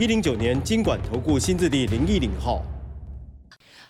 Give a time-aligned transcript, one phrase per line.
[0.00, 2.62] 一零九年经管投顾新字第零一零号。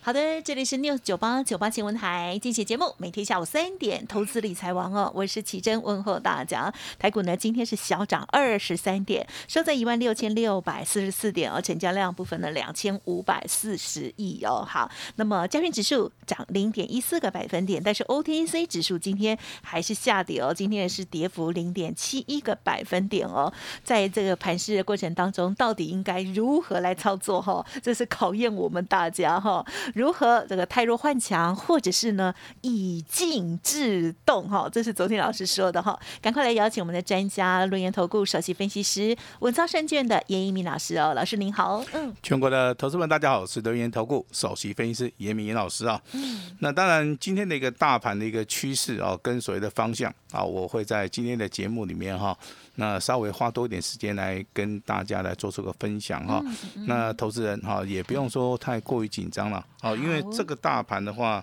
[0.08, 6.72] 好的，这里是 News 九八九八新闻台，今期节目每天下午三点，投资理财王哦，我是奇珍，问候大家。
[6.98, 14.64] 台股呢今天是小涨二十三点，收在一万六千六百四十四点哦，成交量部分呢两千五百四十亿哦。
[14.66, 23.52] 好，那么加权指数涨零点一四个百分点，但是 OTC 指数今天还是下跌哦，今天是跌幅零点七一个百分点哦。
[23.84, 27.62] 在这个盘市的过程当中，到底应该如何来操作哈？
[27.82, 29.62] 这是考验我们大家哈。
[29.98, 34.68] 如何这个太弱换强，或者是呢以静制动哈？
[34.72, 35.98] 这是昨天老师说的哈。
[36.22, 41.84] 赶快来邀请我们的专家，论研投顾首席分析师文超证券的严一鸣老师哦，老师您好。
[41.92, 46.00] 嗯，全国的投资们大家好，我是德研投顾首席分析师严明严老师啊。
[46.12, 52.38] 嗯，那当然今天的一个大盘的一个趋势啊，跟所谓的方向啊，我会在今天的节目里面哈。
[52.80, 56.40] 那稍微花多一点时间来跟大家来做出个分享哈，
[56.86, 61.42] 那投资人哈也不用说太过于紧张了，好，因为这个大盘的话，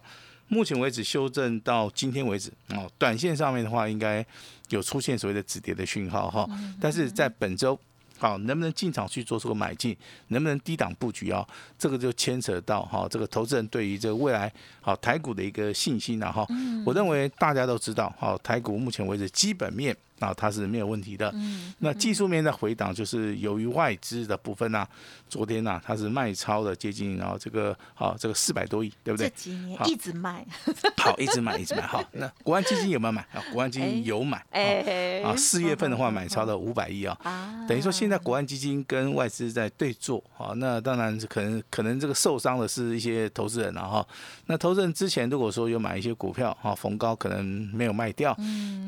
[0.49, 4.23] 目前为止修正到今天为止哦，短线上面的话应该
[4.69, 6.47] 有出现所谓的止跌的讯号哈，
[6.79, 7.79] 但是在本周。
[8.17, 9.95] 好，能不能进场去做这个买进？
[10.29, 11.45] 能不能低档布局啊？
[11.77, 16.47] 这个就牵扯到哈，这个投资人对于这个未来好台股的一个信心了哈。
[16.85, 21.33] 我认为大家都知道，好台股目前为止基本面啊它是没有问题的。
[21.79, 24.87] 那技术面的回档就是由于外资的部分呢，
[25.27, 29.27] 昨天呢它是卖超的接近，然后这个好这个四百多亿，对不对？
[29.27, 30.45] 这几年一直卖。
[30.97, 31.81] 好，一直买，一直买。
[31.81, 33.21] 好，那国安基金有没有买？
[33.33, 34.41] 啊，国安基金有买。
[34.51, 35.21] 哎。
[35.21, 37.17] 啊，四月份的话买超了五百亿啊。
[37.21, 37.65] 啊。
[37.67, 44.07] 等于说现现在国安基金跟外资在对坐，啊，那当然可能可能这个受伤的是一些投资人了哈。
[44.45, 48.37] 那投资人之前如果说有买一些股票啊，逢高可能没有卖掉，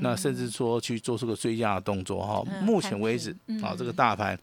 [0.01, 2.43] 那甚至说去做出个追加的动作哈。
[2.61, 4.37] 目前为止啊，这个大盘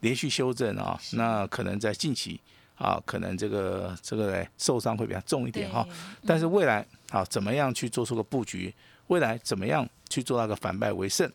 [0.00, 2.40] 连续修正啊，那可能在近期
[2.76, 5.86] 啊，可能这个这个受伤会比较重一点哈。
[6.26, 8.74] 但是未来啊，怎么样去做出个布局？
[9.06, 9.88] 未来怎么样？
[10.10, 11.30] 去做那个反败为胜，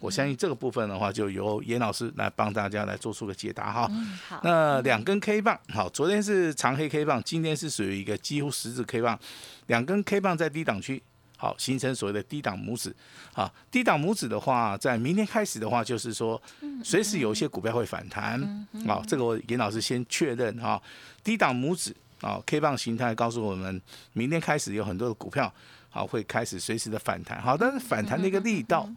[0.00, 3.90] 我相信这个部分的话，就由严老师来帮大家来做出个解答哈。
[4.28, 9.18] 好，那两根 K 棒，好，昨天是长黑 K 棒，今天是属于一个几乎十字 K 棒，
[9.66, 11.02] 两根 K 棒在低档区，
[11.42, 12.94] 好，形成所谓的低档拇指。
[13.34, 16.40] 啊，低档拇指的话，在明天开始的话，就是说，
[16.84, 18.40] 随时有一些股票会反弹。
[18.86, 20.80] 啊，这个我严老师先确认哈，
[21.24, 23.82] 低档拇指啊，K 棒形态告诉我们，
[24.12, 25.52] 明天开始有很多的股票。
[25.90, 27.42] 好，会开始随时的反弹。
[27.42, 28.88] 好，但是反弹的一个力道，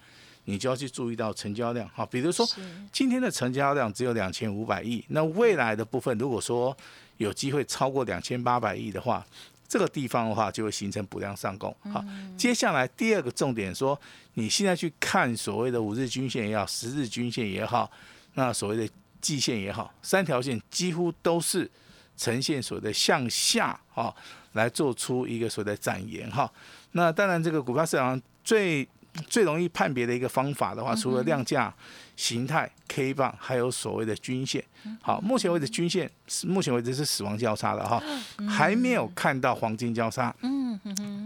[0.43, 1.89] 你就要去注意到成交量。
[1.95, 2.47] 好，比如说
[2.91, 6.77] 今天的成交量只有两千五百亿，那未来的部分如果说
[7.17, 9.25] 有机会超过两千八百亿的话，
[9.67, 11.75] 这个地方的话就会形成补量上攻。
[11.91, 12.03] 好，
[12.37, 13.99] 接下来第二个重点说，
[14.35, 17.89] 你现在去看所谓的五日均线也好，十日均线也好，
[18.35, 21.69] 那所谓的季线也好，三条线几乎都是
[22.15, 24.13] 呈现所谓的向下啊，
[24.53, 26.51] 来做出一个所谓的展延哈。
[26.91, 28.87] 那当然，这个股票市场最
[29.27, 31.73] 最容易判别的一个方法的话，除了量价、
[32.15, 34.63] 形态、K 棒，还有所谓的均线。
[35.01, 38.01] 好，目前为止均线是目前为止是死亡交叉的哈，
[38.47, 40.33] 还没有看到黄金交叉。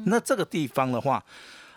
[0.05, 1.23] 那这个地方的话，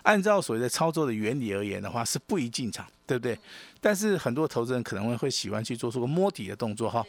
[0.03, 3.39] 按照所谓的操作的原理而言的话，是不宜进场，对不对？
[3.81, 7.05] 但是很多投资人可能会会喜欢去做出个摸底的动作哈。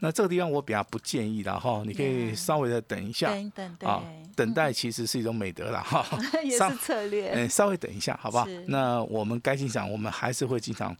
[0.00, 3.32] 那这个地方我比较不建议的哈，你可以稍微的等一下，
[3.80, 4.02] 啊，
[4.34, 6.04] 等待其实是一种美德了哈，
[6.44, 8.46] 也是策略， 嗯，稍微等一下，好不好？
[8.66, 10.94] 那我们该进场，我们还是会经常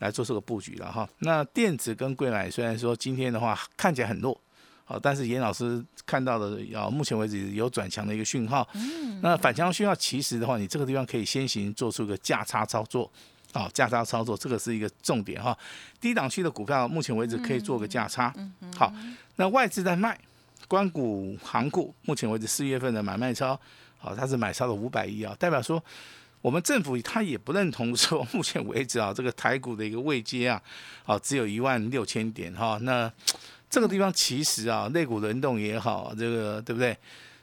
[0.00, 1.08] 来做这个布局的哈。
[1.20, 4.38] 那电子跟贵买虽然说今天的话看起来很弱，
[4.84, 13.10] 好，但是严老师看到的啊，目前为止有转强的一个讯号，嗯，那反强讯号其实的话，你这个地方可以先行做出个价差操作。
[13.52, 15.56] 啊，价差操作这个是一个重点哈。
[16.00, 18.34] 低档区的股票，目前为止可以做个价差。
[18.76, 18.92] 好，
[19.36, 20.18] 那外资在卖，
[20.66, 23.58] 关股行股，目前为止四月份的买卖超，
[23.98, 25.82] 好，它是买超了五百亿啊，代表说
[26.40, 30.60] 我们政府他也不认同说，目前为止啊，这个台股的一个位阶啊，
[31.04, 32.78] 好，只有一万六千点哈。
[32.82, 33.12] 那
[33.70, 36.96] 这个地方其实啊，内股轮动也好，这个对不对？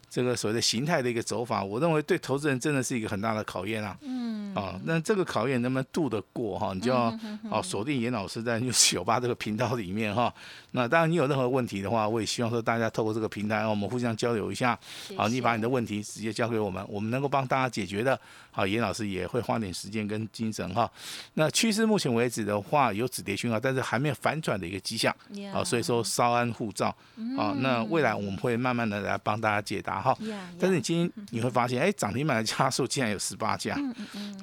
[0.09, 3.97] 这个所谓的形态的一个走法，我认为对投资人真的是一个很大的考验啊。
[4.01, 4.39] 嗯。
[4.55, 6.73] 啊，那这个考验能不能度得过哈？
[6.73, 7.15] 你就要
[7.51, 10.33] 哦锁定严老师在六九八这个频道里面哈。
[10.73, 14.77] 那当然你有任何问题的话，我也希望说大家透过这个平台，我们互相交流一下。
[15.15, 18.19] 好，你把你的问题直接交给我们，我们能够帮大家解决的。
[18.59, 20.91] 好，严老师也会花点时间跟精神哈。
[21.35, 25.15] 那趋势目前为止的话有止跌讯号，但是还没有反转的一个迹象。
[25.53, 26.87] 啊，所以说稍安勿躁。
[27.37, 30.13] 啊，那未来我们会慢慢的来帮大家解答哈。
[30.59, 33.77] 但是你今天你会发现，哎，涨停板的家数竟然有十八家。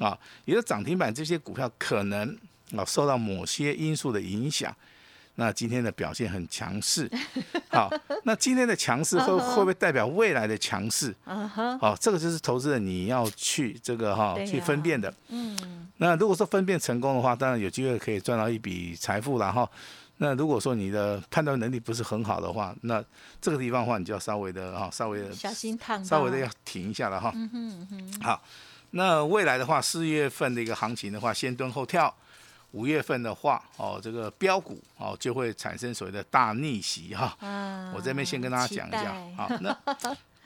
[0.00, 2.34] 啊，也就涨停板这些股票可能
[2.74, 4.74] 啊受到某些因素的影响，
[5.36, 7.10] 那今天的表现很强势。
[7.70, 7.90] 好，
[8.24, 11.14] 那今天的强势会会不会代表未来的强势？
[11.80, 15.12] 好，这个就是投资人你要去这个哈去分辨的。
[15.28, 19.68] 嗯，那如果说分辨成功的话，当然有机会可以赚到一笔财富了哈。
[20.18, 23.04] 那如果说你的判断能力不是很好的话，那
[23.40, 27.30] 这个地方的话，你就要稍微的哈稍微的小心烫，稍微的要停一下了哈。
[27.34, 28.42] 嗯哼哼，好。
[28.92, 32.08] 那未来的话，四月份的一个行情的话，先蹲后跳；
[32.76, 37.34] 五月份的话，哦，这个标股哦就会产生所谓的大逆袭哈。
[37.94, 39.74] 我这边先跟大家讲一下，好那。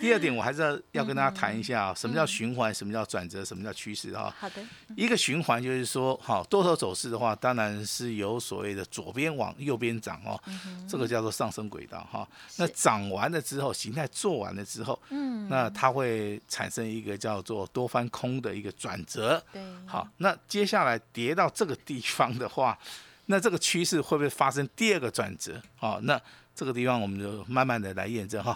[0.00, 4.34] 第二点，我还是要要跟大家谈一下啊，什么叫循环，什么叫转折，什么叫趋势哈。
[4.38, 4.64] 好的。
[4.96, 10.40] 一个循环就是说，好多头走势的话，当然是由所谓的左边往右边涨哦，
[10.88, 12.26] 这个叫做上升轨道哈。
[12.56, 19.42] 那涨完了之后，形态做完了之后，嗯，那它会产生一个叫做多翻空的一个转折。
[19.52, 19.62] 对。
[19.84, 22.78] 好，那接下来跌到这个地方的话，
[23.26, 25.60] 那这个趋势会不会发生第二个转折？
[25.76, 26.18] 好，那。
[26.60, 28.54] 这个地方我们就慢慢的来验证哈。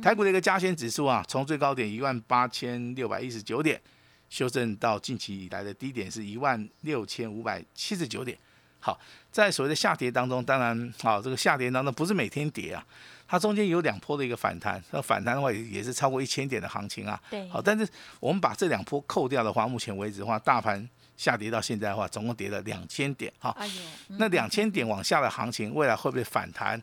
[0.00, 3.80] 台股的一个加权指数啊，从最高点一万八千六百一十九点，
[4.28, 8.38] 修正到近期以来的低点是一万六千五百七十九点。
[8.78, 8.96] 好，
[9.32, 12.86] 在所谓的下跌当中，当然好，这个下跌当中不是每天跌啊，
[13.26, 17.20] 它中间有两波的一个反弹，那反弹的话也是超过一千点的行情啊。
[17.28, 17.48] 对。
[17.48, 17.84] 好，但是
[18.20, 23.50] 我们把这两波扣掉的话，目前为止的话，大盘下跌到现在的话，总共跌了两千点哈。
[23.58, 23.82] 哎呦。
[24.18, 26.80] 那两千点往下的行情，未来会不会反弹？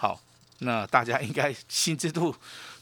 [0.00, 0.20] 好，
[0.60, 2.32] 那大家应该心知肚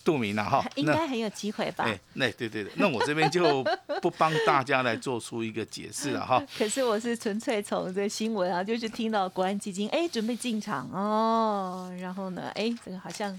[0.05, 1.85] 肚明了哈， 应该很有机会吧？
[1.85, 3.65] 哎，那对对对，那我这边就
[4.03, 6.41] 不帮大家来做出一个解释了哈。
[6.59, 13.35] 可是我是纯粹从这新闻啊，就是听到国安基金哎准备进场哦，然后呢，哎这个好像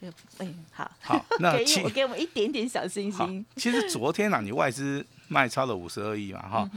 [0.00, 3.44] 这个哎好，好， 那给我给我们一点点小信心。
[3.56, 6.70] 其实昨天啊，你外资卖超了五十二亿嘛哈，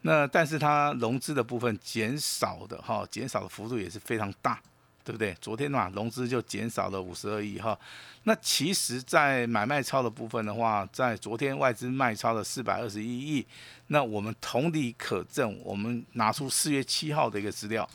[0.00, 4.60] 那但是它融资的部分减少的哈，减少的幅度也是非常大。
[5.04, 5.34] 对不对？
[5.40, 7.78] 昨天嘛，融资就减少了五十二亿哈。
[8.24, 13.46] 那其实，在买卖超的部分的话，在昨天外资卖超了四百二十一亿。
[13.88, 17.88] 那我们同理可证，我们拿出四月七号的一个资料，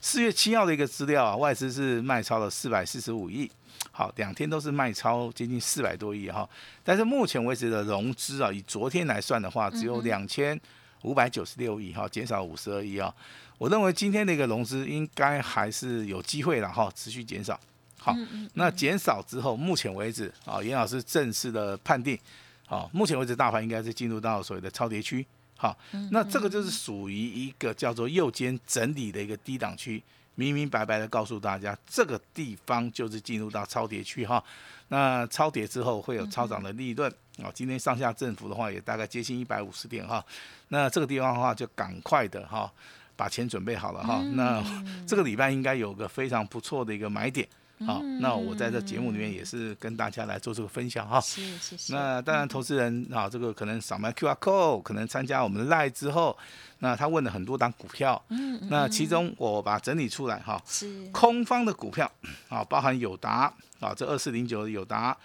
[0.00, 3.50] 四月七号的一个资料啊，外资是卖超了四百四十五亿。
[3.92, 6.48] 好，两天都是卖超接近四百多亿哈。
[6.82, 10.58] 但是目前为止的融资啊，以昨天来算的话，只有两千
[11.04, 13.14] 五百九十六亿哈，减少五十二亿啊。
[13.56, 17.58] 我认为今天的一个融资应该还是有机会了哈，持续减少。
[17.96, 18.14] 好，
[18.54, 22.18] 那减少之后，目前为止啊，严老师正式的判定，
[22.66, 25.24] 好，目前为止大盘应该是进入到所谓的超跌区。
[25.56, 25.78] 好，
[26.10, 30.02] 那这个就是属于一个叫做右肩整理的一个低档区，
[30.34, 34.42] 明明白白的告诉大家，这个地方就是进入到超跌区哈。
[34.88, 37.10] 那超跌之后会有超涨的利润
[37.42, 40.24] 啊，今天上下振幅的话也大概接近一百五十点哈。
[40.68, 42.72] 那这个地方的话就赶快的哈。
[43.16, 44.60] 把钱准备好了哈，那
[45.06, 47.46] 这个礼拜应该有个非常不错的一个买点，
[47.84, 51.20] 好，那我在这节目里面也是跟大家来做这个分享哈。
[51.20, 51.92] 是，谢谢。
[51.92, 56.36] 那当然，投资人啊，这个可能扫描 Q R code，可能参加我们的 Live 之后，
[56.78, 61.08] 那他问了很多档股票，嗯，那其中我把整理出来哈，是。
[61.10, 62.10] 空方的股票
[62.48, 65.16] 啊，包含友达啊，这二四零九的友达，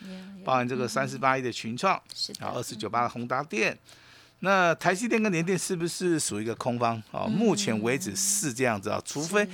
[0.43, 3.77] 包含这个三十八亿的群创，是啊，二四九八的宏达电。
[4.41, 6.95] 那台积电跟联电是不是属于一个空方？
[7.11, 7.27] 啊？
[7.27, 9.45] 目前为止是这样子啊，除非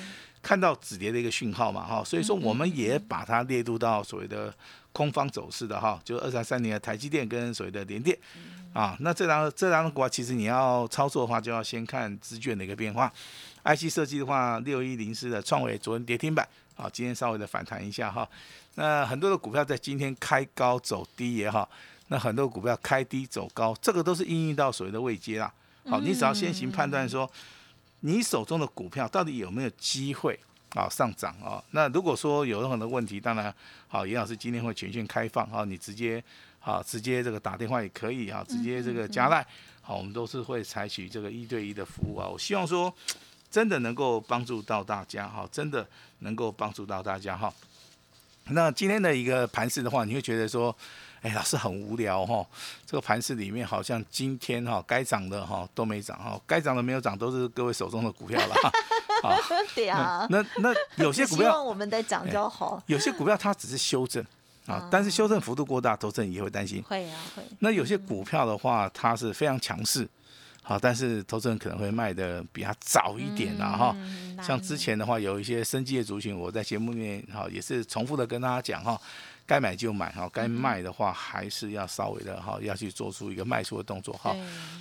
[0.46, 4.54] 看到止跌的一个讯号嘛哈，所以说我们也把它列入到所谓的
[4.92, 8.16] 空方走势的哈，就二三三年的台积电跟所谓的联电
[8.72, 8.96] 啊。
[9.00, 13.12] 那这两这两个股啊，其实你要操作的话，就要先看资券的一个变化。
[13.64, 18.30] IC 设计的话，六一零四的创维昨天跌停板啊，今天稍微的反弹一下哈。
[18.76, 21.68] 那很多的股票在今天开高走低也好。
[22.10, 25.52] 那很多股票开低走高，这个都是应用到所谓的位阶啦。
[25.90, 27.28] 好，你只要先行判断说，
[28.06, 30.40] 你手中的股票到底有没有机会
[30.76, 31.58] 啊上涨啊？
[31.72, 33.52] 那如果说有任何的问题，当然
[33.88, 36.24] 好，严老师今天会全线开放啊，你直接
[36.60, 39.44] 啊直接这个打电话也可以啊，直接这个加赖，
[39.82, 42.28] 好，我们都是会采取这个一对一的服务啊。
[42.28, 42.94] 我希望说
[43.50, 45.88] 真的能够帮助到大家哈，真的
[46.20, 47.52] 能够帮助到大家哈。
[48.50, 50.76] 那今天的一个盘势的话，你会觉得说。
[51.26, 52.46] 哎，老师很无聊哈，
[52.86, 58.56] 这个盘市里面好像今天哈该涨的哈都没涨哈，该涨的没有涨，都是各位手中的股票了。
[59.24, 59.36] 啊，
[59.74, 64.24] 对啊，那那有些股票希望我们在涨就好，有些股票它只是修正
[64.68, 66.84] 啊，但是修正幅度过大，投资人也会担心。
[66.84, 67.42] 会啊会。
[67.58, 70.08] 那有些股票的话，它是非常强势。
[70.68, 73.96] 好，但是投资人可能会卖的比较早一点啦，哈。
[74.42, 79.00] 像之前的话，有一些生机的族群，我在节目里面哈也是重复的跟大家讲哈，
[79.46, 84.36] 该买就买哈，该卖的话还是要稍微的哈，要去做出一个卖出的动作哈。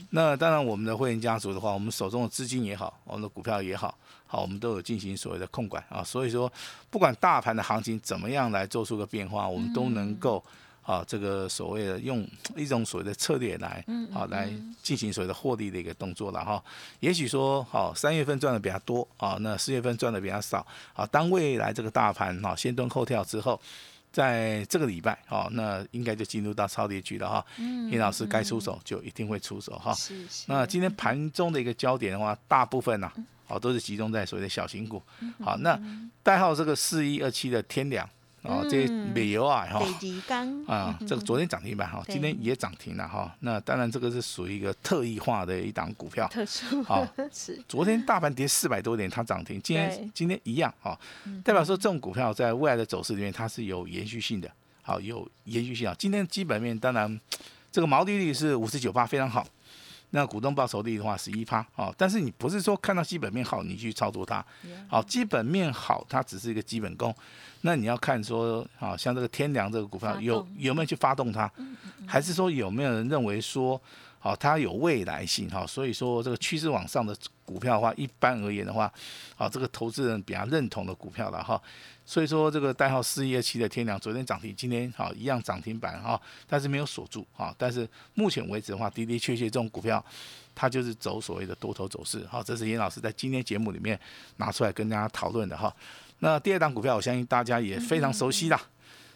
[0.08, 3.94] 那当然，我们的会员家族的话，我们手中的资金也好，我们的股票也好，
[4.26, 6.02] 好，我们都有进行所谓的控管啊。
[6.02, 6.50] 所以说，
[6.88, 10.42] 不管大盘的行情怎么样来做出个变化，我们都能够。
[10.84, 16.62] 啊，这个所谓的用一种所谓的策略来，啊，来进行所谓的获利的一个动作了哈。
[17.00, 21.06] 也许说，好，三月份赚的比较多啊，那四月份赚的比较少啊。
[21.06, 23.58] 当未来这个大盘哈先蹲后跳之后，
[24.12, 27.44] 在这个礼拜啊，那应该就进入到超跌区了哈。
[27.90, 29.96] 叶老师该出手就一定会出手哈。
[30.46, 33.10] 那今天盘中的一个焦点的话，大部分呢，
[33.46, 35.02] 好都是集中在所谓的小型股。
[35.42, 35.80] 好，那
[36.22, 38.06] 代号这个四一二七的天良。
[38.44, 39.80] 哦，这美油啊，哈，
[40.66, 43.34] 啊，这个昨天涨停板哈，今天也涨停了哈。
[43.40, 47.58] 那当然，这个是属于一个特异化的一档股票，特殊，啊， 是。
[47.66, 50.98] 昨天大盘跌四百多点，它涨停，今天今天一样啊，
[51.42, 54.50] 代表说这种股票在未来的走势里面，它是有延续性的，
[54.82, 55.96] 好，有延续性啊。
[55.98, 57.18] 今天基本面当然，
[57.72, 59.46] 这个毛利率是五十九八，非常好。
[60.14, 64.44] 那股东报酬率的话，十一趴哦，但是你不是说看到基本面好，你去操作它，
[64.87, 67.12] 好，基本面好，它只是一个基本功。
[67.62, 71.50] 那你要看说，啊，像这个天良这个股票有有没有去发动它，
[72.06, 73.80] 还是说有没有人认为说，
[74.25, 75.66] 好，它有未来性哈？
[75.66, 77.14] 所以说这个趋势往上的
[77.45, 78.90] 股票的话，一般而言的话，
[79.37, 81.61] 啊，这个投资人比较认同的股票了哈。
[82.07, 87.54] 所以说这个代号四一二七的天良昨天涨停，今天好一样涨停板哈，但是没有锁住哈。
[87.59, 90.02] 但是目前为止的话，的的确确这种股票，
[90.54, 92.21] 它就是走所谓的多头走势。
[92.21, 94.00] 哈，这是严老师在今天节目里面
[94.38, 95.71] 拿出来跟大家讨论的哈。
[96.21, 98.59] 那第二档股票，我相信大家也非常熟悉啦。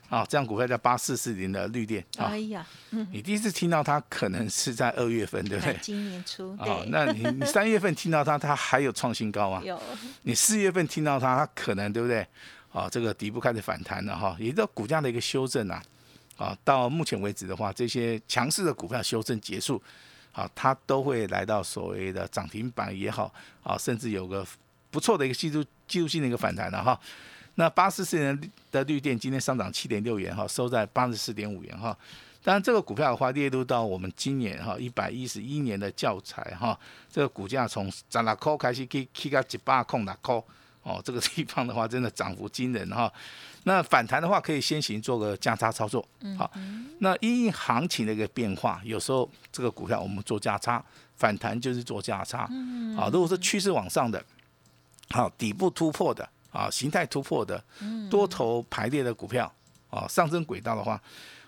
[0.08, 2.04] 啊，这样股票叫八四四零的绿电。
[2.16, 2.66] 哎呀，
[3.12, 5.76] 你第一次听到它可能是在二月份，对不对？
[5.82, 6.56] 今年初。
[6.58, 9.62] 哦，那你你 三月份听到它，它还有创新高啊？
[9.62, 9.80] 有。
[10.22, 12.26] 你四月份听到它，它可能对不对？
[12.72, 15.82] 啊，这个底部开始反弹了哈，也到股价的一个修正啊，
[16.36, 19.82] 啊，到目前为止的话，这些强势的股票修正结束，
[20.32, 24.46] 啊，它都会来到所谓的涨停板也好，啊，甚至有个
[24.90, 26.98] 不错的一个技术技术性的一个反弹了哈。
[27.58, 31.96] 那八十四元的绿电今天上涨七点六元哈，收在八十四点五元哈。
[32.44, 36.78] 当然这个股票的话列入到我们今年哈一百一十一年的教材哈，
[37.10, 40.42] 这个股价从涨了扣开始去去到一百空的扣。
[40.84, 43.12] 哦，这个地方的话，真的涨幅惊人哈。
[43.64, 46.06] 那反弹的话，可以先行做个价差操作。
[46.38, 46.50] 好，
[47.00, 50.82] 那因行情的一个变化，有时候这个股票我们做价差，
[51.16, 52.48] 反弹就是做价差。
[52.96, 54.24] 好，如果是趋势往上的，
[55.10, 57.62] 好底部突破的，啊形态突破的，
[58.10, 59.52] 多头排列的股票，
[59.90, 61.00] 啊上升轨道的话，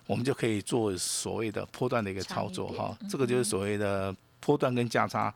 [0.06, 2.96] 我们就可以做所谓的波段的一个操作哈。
[3.08, 5.34] 这个就是所谓的波段跟价差。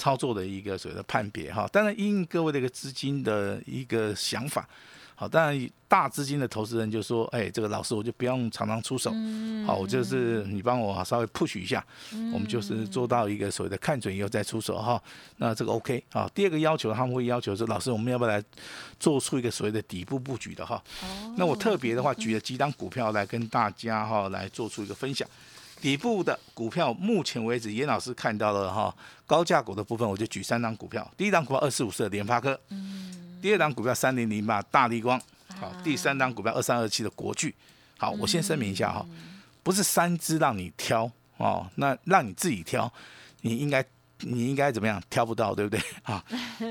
[0.00, 4.64] 操作的一个所谓的判别哈，当然因各位的一个资金的一个想法，
[5.20, 9.10] 好，当然大资金的投资人就说，哎，这个老师我就不用常常出手，
[9.66, 11.84] 好，我就是你帮我稍微 push 一下，
[12.32, 15.02] 我们就是做到一个所谓的看准以后再出手哈，
[15.38, 16.30] 那这个 OK 啊。
[16.32, 18.40] 第二个要求他们会要求说，老师我们要不要来
[19.00, 20.80] 做出一个所谓的底部布局的哈？
[21.36, 25.28] 那我特别的话举了几档股票来跟大家哈来做出一个分享。
[25.80, 28.92] 底部的股票，目前为止，严老师看到了哈，
[29.26, 31.08] 高价股的部分，我就举三张股票。
[31.16, 32.87] 第一张股票二四五四的联发科，嗯，
[33.40, 35.20] 第二档股票三零零八大力光，
[35.60, 37.54] 好，第三档股票二三二七的国巨，
[37.96, 39.04] 好，我先声明一下哈，
[39.62, 42.92] 不是三只让你挑哦，那让你自己挑，
[43.42, 43.84] 你应该
[44.20, 46.24] 你应该怎么样挑不到，对不对 啊？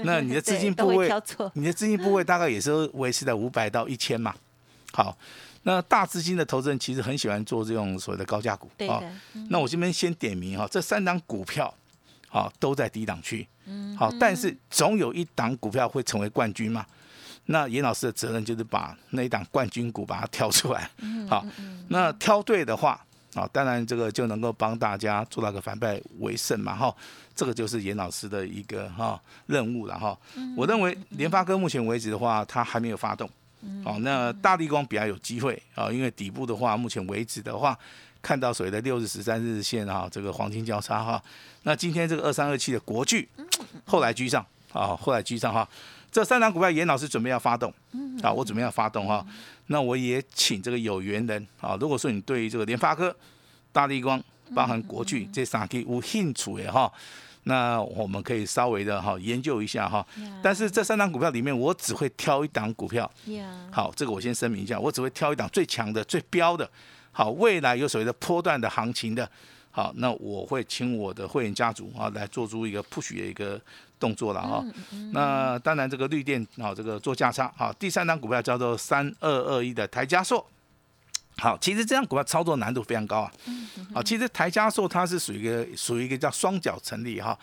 [0.03, 1.09] 那你的资金部 位，
[1.53, 4.35] 你的资金部位大概也是维持在五百到一千嘛，
[4.93, 5.17] 好。
[5.63, 9.03] 那大资金的投资人其实很喜欢做这种所谓的高价股啊。
[9.49, 11.73] 那我这边先点名哈，这三档股票
[12.29, 13.47] 啊都在低档区。
[13.65, 13.95] 嗯。
[13.97, 16.85] 好，但是总有一档股票会成为冠军嘛？
[17.45, 20.89] 那严老师的责任就是把那一档冠军股把它挑出来。
[20.99, 21.27] 嗯。
[21.27, 21.45] 好，
[21.87, 22.99] 那挑对的话
[23.33, 26.93] 啊，当然这个就能够帮大家做到个反败为胜嘛哈。
[27.35, 30.17] 这个就是严老师的一个哈任务了哈。
[30.55, 33.29] 我认为联发科目前为止的话，它还没有发动。
[33.83, 37.77] 好，那大地光比较有机会啊，因为底部的话，目前为止的话，
[38.27, 41.23] 看到所谓的六日、十三日线啊，这个黄金交叉哈。
[41.63, 43.25] 那今天这个二三二七的国巨，
[43.85, 45.65] 后来居上啊，后来居上哈。
[46.11, 47.73] 这三档股票，严老师准备要发动，
[48.21, 49.25] 啊，我准备要发动哈。
[49.67, 53.15] 那我也请这个有缘人啊，如果说你对于这个联发科、
[53.71, 54.21] 大力光、
[54.53, 56.91] 包含国巨这三 K 有兴趣的哈，
[57.43, 60.05] 那我们可以稍微的哈研究一下哈。
[60.43, 63.09] 但是这三档股票里面，我只会挑一档股票。
[63.71, 66.69] 好，这个我先声明一下，我只会挑一档最强的、最标的。
[67.17, 69.27] 好，未来有所谓的波段的行情的。
[69.71, 73.59] 好，那我会请我的会员家族啊来做出一个 push 的一个
[73.99, 74.63] 动作了哈。
[75.13, 77.51] 那当然这个绿电啊，这个做价差。
[77.57, 80.45] 好，第三张股票叫做三二二一的台加硕。
[81.37, 83.31] 好，其实这张股票操作难度非常高啊。
[83.95, 87.35] 好，其实台加硕它是属于一个属于一个叫双脚成立哈，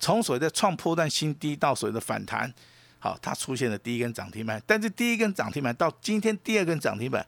[0.00, 2.50] 从所谓的创破段新低到所谓的反弹，
[2.98, 7.26] 好，它出现了第一根涨停板，但是第一根涨停板到今天第二根涨停板。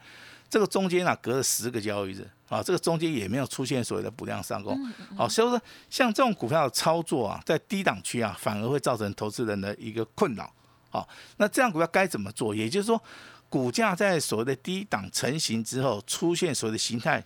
[0.51, 4.77] 这个中间啊，隔了十个交易日啊，这个中间也没有出现所谓的补量上攻，
[5.17, 10.53] 好，所以说像这种股票的操作啊，在低档区啊，反而会造成投资人的一个困扰，
[10.91, 12.53] 好，那这样股票该怎么做？
[12.53, 13.01] 也就是说，
[13.49, 17.25] 股价在所谓的低档成型之后，出现所谓的形态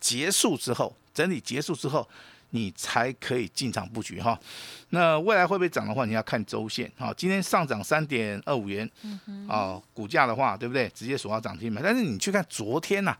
[0.00, 2.08] 结束之后，整理结束之后。
[2.54, 4.38] 你才可以进场布局哈，
[4.90, 7.12] 那未来会不会涨的话，你要看周线哈。
[7.16, 8.88] 今天上涨三点二五元，
[9.48, 10.88] 啊，股价的话，对不对？
[10.90, 11.82] 直接锁到涨停板。
[11.82, 13.16] 但是你去看昨天呐，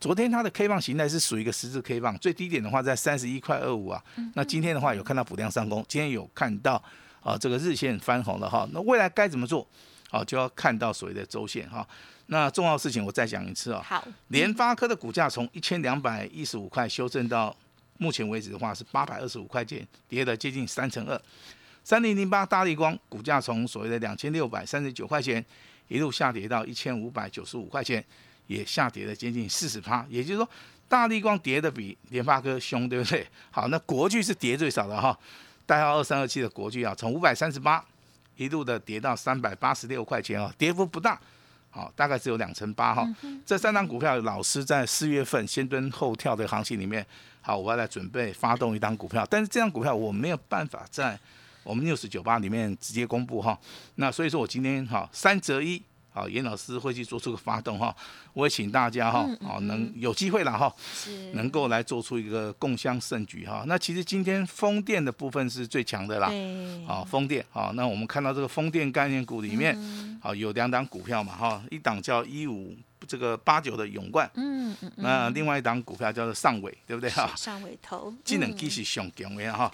[0.00, 4.02] 昨天它的 K 棒形态是属于一个十字 K 棒，最低点的话在三十一块二五啊。
[4.32, 6.82] 那今天的话有看到补量上攻，今天有看到
[7.20, 8.66] 啊这个日线翻红了哈。
[8.72, 9.68] 那未来该怎么做？
[10.08, 11.86] 好，就要看到所谓的周线哈。
[12.28, 13.82] 那重要事情我再讲一次啊。
[13.86, 17.54] 好，联发科的股价从一千两百一十五块修正到。
[17.98, 21.20] 目前为止的话是八百二十五块钱，跌了接近三成二。
[21.84, 25.44] 三零零八大力光股价从所谓的两千六百三十九块钱
[25.88, 28.04] 一路下跌到一千五百九十五块钱，
[28.46, 30.06] 也下跌了接近四十趴。
[30.08, 30.48] 也就是说，
[30.88, 33.26] 大力光跌的比联发科凶，对不对？
[33.50, 35.18] 好，那国巨是跌最少的哈，
[35.66, 37.84] 代号二三二七的国巨啊，从五百三十八
[38.36, 41.20] 一路的跌到三百八十六块钱啊，跌幅不大，
[41.70, 43.04] 好，大概只有两成八哈。
[43.44, 47.04] 这三张股票，老师在四月份先蹲后跳的行情里面。
[47.42, 51.18] 好，我要来准备发动一档股票，但是这张股票我没有办法在
[51.64, 53.58] 我们六十九八里面直接公布哈。
[53.96, 55.82] 那所以说我今天哈三折一，
[56.12, 57.94] 好，严老师会去做出个发动哈。
[58.32, 60.72] 我也请大家哈，好能有机会了哈，
[61.34, 63.64] 能够来做出一个共襄盛举哈。
[63.66, 66.30] 那其实今天风电的部分是最强的啦，
[66.86, 69.76] 好，风电好，那我们看到这个风电概念股里面，
[70.22, 72.76] 好有两档股票嘛哈，一档叫一五。
[73.12, 77.30] 这个八九的永冠，嗯嗯，那另外一档股票叫做上尾，对不对哈？
[77.36, 79.70] 上尾头，技能继续上强的哈。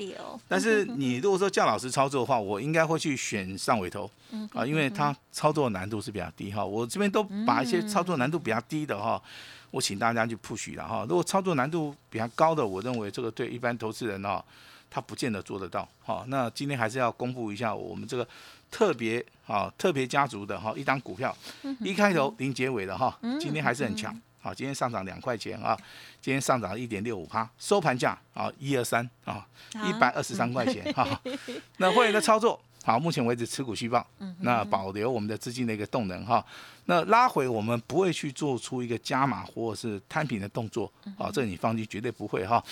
[0.49, 4.11] 但是你如果说叫老师操作的话，我应该会去选上尾头，
[4.53, 6.65] 啊，因为它操作难度是比较低哈。
[6.65, 9.23] 我这边都把一些操作难度比较低的哈，
[9.71, 11.07] 我请大家去 push 了哈。
[11.09, 14.45] 如果操作难度比较高的，我认为这个对一般投资人哈，
[14.91, 15.89] 他不见得做得到。
[16.03, 18.27] 哈，那今天还是要公布一下我们这个。
[18.71, 21.37] 特别啊，特别家族的哈，一张股票，
[21.81, 25.77] 一开头零结尾的哈，今天还是很强，好，今天上涨两块钱啊，
[26.21, 29.47] 今天上涨一点六五趴，收盘价啊一二三啊，
[29.85, 31.21] 一百二十三块钱哈，
[31.79, 32.61] 那会员的操作。
[32.85, 34.07] 好，目前为止持股续报，
[34.41, 36.45] 那保留我们的资金的一个动能哈。
[36.87, 42.65] 那拉回我们不会去做出一个加码或者是摊平的动作，啊，这你放心，绝对不会哈。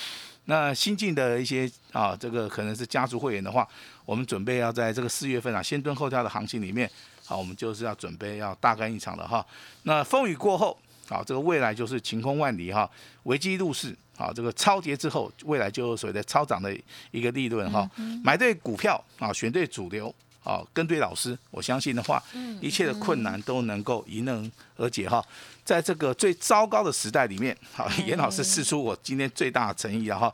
[0.45, 3.67] 那新进的一些啊，这个可能是家族会员的话，
[4.05, 6.89] 我们准备要在这个四月份啊，先蹲后跳的行情里面，
[7.23, 9.45] 好，我们就是要准备要大干一场了哈。
[9.83, 10.75] 那风雨过后，
[11.07, 12.89] 好，这个未来就是晴空万里哈，
[13.23, 13.95] 危机入市。
[14.17, 16.75] 好，这个超跌之后，未来就所谓的超涨的
[17.11, 17.87] 一个利润哈。
[18.23, 22.21] 买对股票啊，选对主流啊，跟对老师，我相信的话，
[22.59, 25.23] 一切的困难都能够迎刃而解哈。
[25.63, 30.33] 在这个最糟糕的时代里面，好，严老师试出我今天最大的诚意了哈。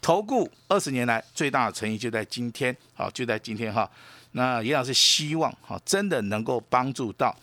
[0.00, 3.90] 投顾二十年来最大的诚意就在今天，好，就在今天哈。
[4.32, 7.34] 那严老师希望哈，真的能够帮助到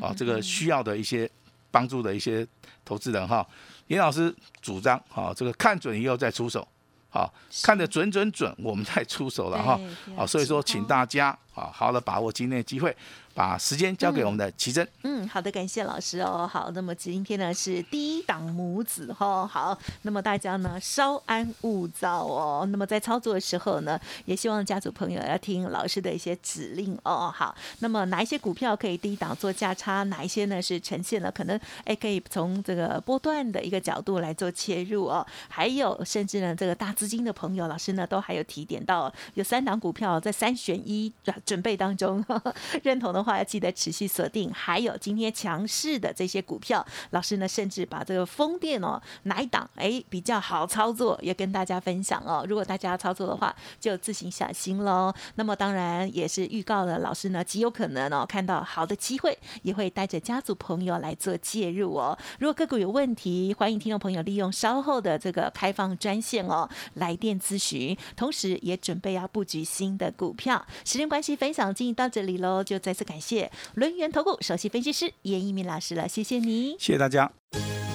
[0.00, 1.30] 啊这个需要的一些
[1.70, 2.44] 帮助的一些
[2.84, 3.46] 投资人哈。
[3.88, 6.66] 严老师主张，啊，这个看准以后再出手，
[7.08, 9.80] 好，看得准准准，我们再出手了哈，
[10.16, 12.94] 好，所以说请大家啊好好的把握今天的机会。
[13.36, 14.88] 把时间交给我们的奇珍。
[15.02, 16.48] 嗯，好的，感谢老师哦。
[16.50, 19.46] 好，那么今天呢是第一档母子哈。
[19.46, 22.66] 好，那么大家呢稍安勿躁哦。
[22.70, 27.30] 那么在操作的时候呢，也希望家族朋友要听老师的一些指令哦。
[27.30, 30.02] 好，那么哪一些股票可以低档做价差？
[30.04, 35.26] 哪一些呢是呈现了可能哎可以从这个波段的一个角度来做切入哦？
[35.46, 41.12] 还有甚至呢这个大资金的朋友，老师呢都还有提点到有三档股票在三选一
[41.44, 42.24] 准备当中，
[42.82, 43.25] 认同的。
[43.26, 52.46] 话要记得持续锁定，还有今天强势的这些股票，老师呢甚至把这个风电哦哪一档哎比较好操作，也跟大家分享哦。
[52.48, 55.12] 如果大家要操作的话，就自行小心喽。
[55.34, 62.16] 那么当然也是预告了，老师呢极有可能哦看到好的机会，也会带着家族朋友来做介入哦。
[62.38, 70.64] 如果个股有问题，欢迎听众朋友利用稍后的这个开放专线哦来电咨询，同时也准备要布局新的股票。
[70.84, 77.30] 时间关系，分享进行到这里喽，就再次感谢轮源投顾首席分析师严一鸣老师了，谢谢你，谢谢大家。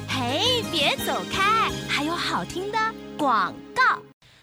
[0.08, 2.78] 嘿，别走开，还有好听的
[3.18, 3.71] 广告。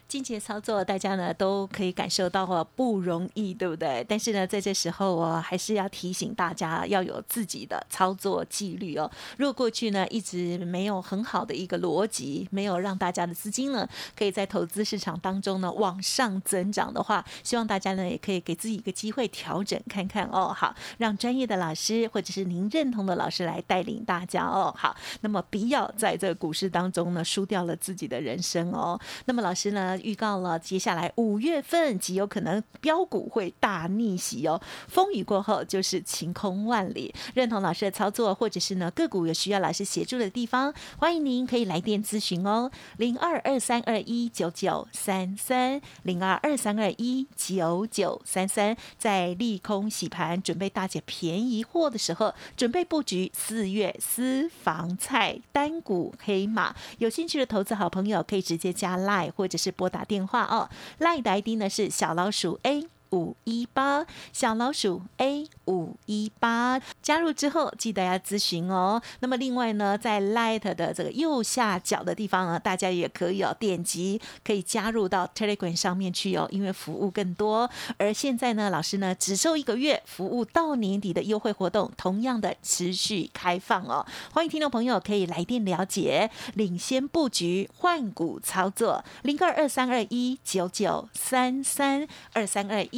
[0.08, 4.02] 近期的操作，大家呢都可以感受到哦，不容易，对不对？
[4.08, 9.10] 但是呢，在这时候我，还是要提醒大家要有自己的操作纪律哦。
[9.36, 20.54] 如果过去呢一直没有很好的一个逻辑，没有让大家的资金呢可以在投资市场当中呢往上增长的话，希望大家呢也可以给自己一个机会调整看看哦。
[20.56, 24.74] 好，让专业的老师或者是您认同的老师来带领大家哦。
[24.74, 28.98] 好，那么不要在这个股市当中呢输掉了自己的人生哦。
[29.26, 29.97] 那么老师呢？
[30.02, 34.60] 预告了，接下来五月份极有可能标股会大逆袭哦。
[34.86, 37.12] 风雨过后就是晴空万里。
[37.34, 48.76] 认同老师的操作，或者是呢个股有需要老师协助的地方，欢迎您可以来电咨询哦，零二二三二一九九三三零二二三二一九九三三。
[48.96, 56.72] 在利空洗盘、准备大捡便宜货的时候，准备布局四月私房菜单股黑马。
[56.98, 59.87] 有兴趣的投资好朋友可以直接加 Line 或者是拨。
[59.88, 62.88] 打电话哦，赖的 ID 呢是小老鼠 A。
[63.10, 69.00] 五一八小老鼠 A 五一八加入之后记得要咨询哦。
[69.20, 77.70] 那么另外呢，在 Light 的这个右下角的地方呢，大家也可以哦点击可以加入到 Telegram 上面去哦，因为服务更多。
[77.96, 84.04] 而现在呢，老师呢只收一个月服务到年底的优惠活动，同样的持续开放哦。
[84.32, 92.97] 欢迎听众朋友可以来电了解，领先布局换股操作零二二三二一九九三三二三二一。